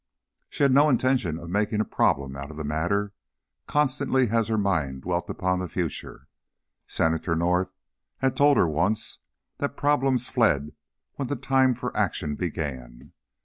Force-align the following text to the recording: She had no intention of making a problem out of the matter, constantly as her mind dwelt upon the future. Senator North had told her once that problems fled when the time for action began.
She 0.49 0.63
had 0.63 0.71
no 0.71 0.89
intention 0.89 1.37
of 1.37 1.51
making 1.51 1.79
a 1.79 1.85
problem 1.85 2.35
out 2.35 2.49
of 2.49 2.57
the 2.57 2.63
matter, 2.63 3.13
constantly 3.67 4.29
as 4.29 4.47
her 4.47 4.57
mind 4.57 5.03
dwelt 5.03 5.29
upon 5.29 5.59
the 5.59 5.69
future. 5.69 6.27
Senator 6.87 7.35
North 7.35 7.71
had 8.17 8.35
told 8.35 8.57
her 8.57 8.67
once 8.67 9.19
that 9.59 9.77
problems 9.77 10.27
fled 10.27 10.71
when 11.17 11.27
the 11.27 11.35
time 11.35 11.75
for 11.75 11.95
action 11.95 12.33
began. 12.33 13.13